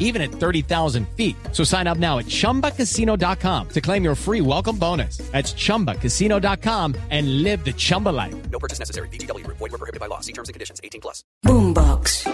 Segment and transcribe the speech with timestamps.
[0.00, 1.36] even at 30,000 feet.
[1.52, 5.18] So sign up now at chumbacasino.com to claim your free welcome bonus.
[5.30, 8.34] That's chumbacasino.com and live the Chumba life.
[8.50, 9.08] No purchase necessary.
[9.10, 9.46] BGW.
[9.46, 10.18] Void were prohibited by law.
[10.18, 10.80] See terms and conditions.
[10.82, 11.22] 18 plus.
[11.44, 12.26] Boombox.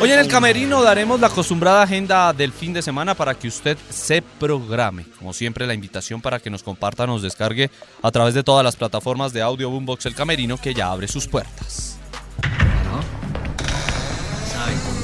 [0.00, 3.76] Hoy en el camerino daremos la acostumbrada agenda del fin de semana para que usted
[3.90, 5.04] se programe.
[5.18, 7.68] Como siempre, la invitación para que nos comparta, nos descargue
[8.00, 11.26] a través de todas las plataformas de audio Boombox El Camerino que ya abre sus
[11.26, 11.67] puertas.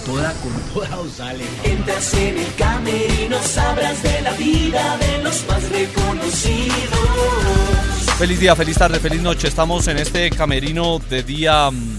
[0.04, 1.44] Toda, con toda os sale.
[1.64, 6.98] Entras en el camerino, sabrás de la vida de los más reconocidos.
[8.18, 9.48] Feliz día, feliz tarde, feliz noche.
[9.48, 11.98] Estamos en este camerino de día mm,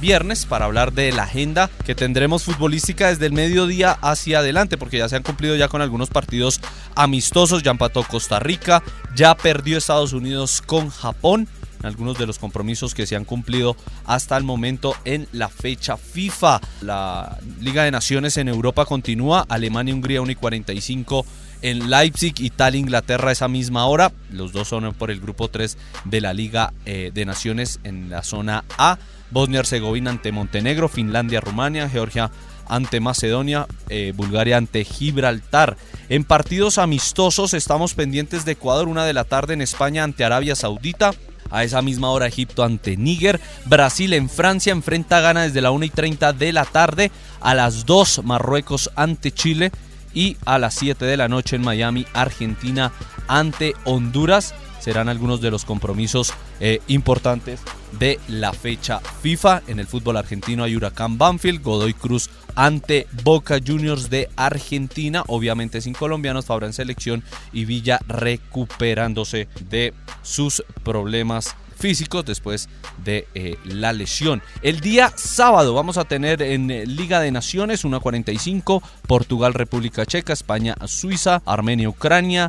[0.00, 4.98] viernes para hablar de la agenda que tendremos futbolística desde el mediodía hacia adelante, porque
[4.98, 6.60] ya se han cumplido ya con algunos partidos
[6.94, 7.62] amistosos.
[7.62, 8.82] Ya empató Costa Rica,
[9.14, 11.48] ya perdió Estados Unidos con Japón.
[11.86, 16.60] Algunos de los compromisos que se han cumplido hasta el momento en la fecha FIFA.
[16.82, 19.46] La Liga de Naciones en Europa continúa.
[19.48, 21.24] Alemania, Hungría 1 y 45
[21.62, 24.12] en Leipzig, Italia, Inglaterra esa misma hora.
[24.30, 28.22] Los dos son por el grupo 3 de la Liga eh, de Naciones en la
[28.22, 28.98] zona A.
[29.30, 32.30] Bosnia-Herzegovina ante Montenegro, Finlandia, Rumania, Georgia
[32.68, 35.76] ante Macedonia, eh, Bulgaria ante Gibraltar.
[36.08, 40.54] En partidos amistosos estamos pendientes de Ecuador, una de la tarde en España ante Arabia
[40.54, 41.12] Saudita.
[41.50, 43.40] A esa misma hora Egipto ante Níger.
[43.64, 47.10] Brasil en Francia enfrenta a Ghana desde la 1 y 30 de la tarde.
[47.40, 49.70] A las 2 Marruecos ante Chile.
[50.14, 52.92] Y a las 7 de la noche en Miami Argentina
[53.28, 54.54] ante Honduras.
[54.80, 57.60] Serán algunos de los compromisos eh, importantes
[57.92, 59.62] de la fecha FIFA.
[59.66, 65.80] En el fútbol argentino hay Huracán Banfield, Godoy Cruz ante Boca Juniors de Argentina, obviamente
[65.80, 72.68] sin colombianos, Fabra en selección y Villa recuperándose de sus problemas físicos después
[73.04, 74.42] de eh, la lesión.
[74.62, 80.32] El día sábado vamos a tener en eh, Liga de Naciones 1.45, Portugal, República Checa,
[80.32, 82.48] España, Suiza, Armenia, Ucrania,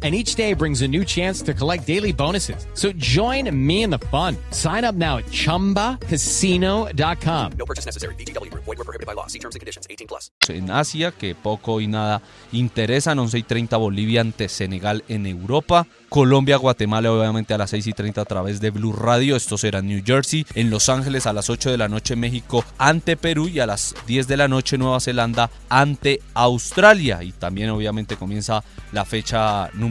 [0.00, 2.68] And each day brings a new chance to collect daily bonuses.
[2.74, 4.36] So join me in the fun.
[4.52, 7.52] Sign up now at chumbacasino.com.
[7.58, 8.14] No purchase necessary.
[8.14, 8.54] BGW.
[8.54, 9.26] Void were prohibited by law.
[9.26, 9.88] See terms and conditions.
[9.90, 10.30] 18 plus.
[10.48, 12.22] en Asia que poco y nada
[12.52, 13.18] interesan.
[13.18, 15.88] 11 y 30 Bolivia ante Senegal en Europa.
[16.08, 19.34] Colombia, Guatemala, obviamente a las 6 y 30 a través de Blue Radio.
[19.34, 20.46] Esto será en New Jersey.
[20.54, 23.96] En Los Ángeles a las 8 de la noche México ante Perú y a las
[24.06, 27.24] 10 de la noche Nueva Zelanda ante Australia.
[27.24, 29.87] Y también obviamente comienza la fecha número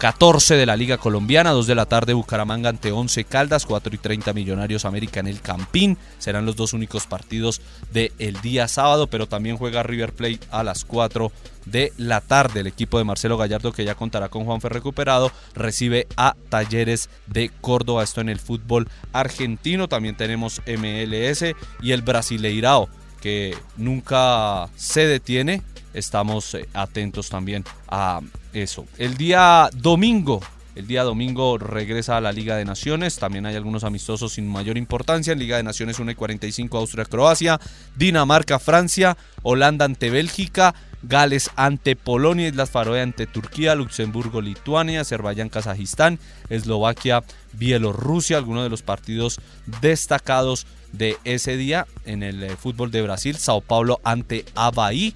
[0.00, 3.98] 14 de la Liga Colombiana, 2 de la tarde Bucaramanga ante 11 Caldas, 4 y
[3.98, 5.98] 30 Millonarios América en el Campín.
[6.18, 7.60] Serán los dos únicos partidos
[7.92, 11.30] del día sábado, pero también juega River Plate a las 4
[11.66, 12.60] de la tarde.
[12.60, 17.50] El equipo de Marcelo Gallardo, que ya contará con Juanfer recuperado, recibe a Talleres de
[17.60, 18.02] Córdoba.
[18.02, 19.86] Esto en el fútbol argentino.
[19.86, 21.44] También tenemos MLS
[21.82, 22.88] y el Brasileirao,
[23.20, 25.62] que nunca se detiene.
[25.94, 28.20] Estamos eh, atentos también a
[28.52, 28.86] eso.
[28.98, 30.40] El día domingo.
[30.76, 33.18] El día domingo regresa a la Liga de Naciones.
[33.18, 35.32] También hay algunos amistosos sin mayor importancia.
[35.32, 37.60] En Liga de Naciones 1 y 45 Austria-Croacia.
[37.96, 39.16] Dinamarca-Francia.
[39.42, 40.74] Holanda ante Bélgica.
[41.02, 46.18] Gales ante Polonia, Islas Faroe ante Turquía, Luxemburgo, Lituania, Azerbaiyán, Kazajistán,
[46.50, 47.24] Eslovaquia,
[47.54, 49.40] Bielorrusia, algunos de los partidos
[49.80, 55.14] destacados de ese día en el eh, fútbol de Brasil, Sao Paulo ante Abaí,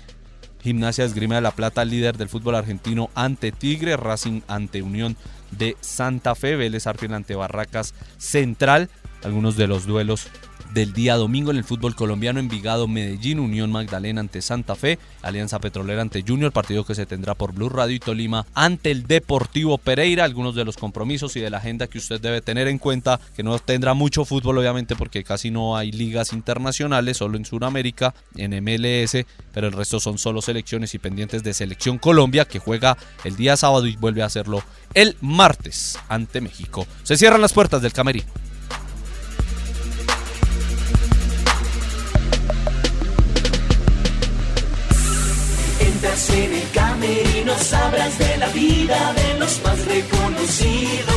[0.64, 5.14] Gimnasia Esgrima de la Plata, líder del fútbol argentino ante Tigre, Racing ante Unión
[5.50, 8.88] de Santa Fe, Vélez Arfiel ante Barracas Central,
[9.24, 10.28] algunos de los duelos
[10.74, 15.60] del día domingo en el fútbol colombiano, Envigado, Medellín, Unión Magdalena ante Santa Fe, Alianza
[15.60, 19.78] Petrolera ante Junior, partido que se tendrá por Blue Radio y Tolima ante el Deportivo
[19.78, 23.20] Pereira, algunos de los compromisos y de la agenda que usted debe tener en cuenta,
[23.36, 28.12] que no tendrá mucho fútbol obviamente porque casi no hay ligas internacionales, solo en Sudamérica,
[28.36, 32.98] en MLS, pero el resto son solo selecciones y pendientes de Selección Colombia que juega
[33.22, 34.62] el día sábado y vuelve a hacerlo
[34.94, 36.84] el martes ante México.
[37.04, 38.43] Se cierran las puertas del camerino.
[46.14, 51.14] Mientras en el camerino sabrás de la vida de los más reconocidos.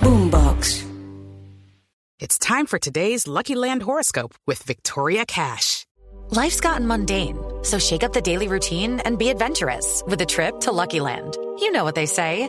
[0.00, 0.84] Boombox.
[2.18, 5.86] It's time for today's Lucky Land horoscope with Victoria Cash.
[6.30, 10.60] Life's gotten mundane, so shake up the daily routine and be adventurous with a trip
[10.60, 11.36] to Lucky Land.
[11.60, 12.48] You know what they say.